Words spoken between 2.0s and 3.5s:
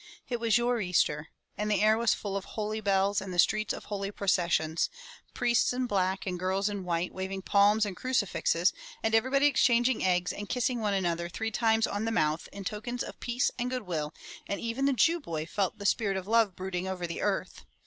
full of holy bells and the